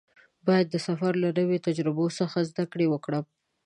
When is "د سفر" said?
0.69-1.11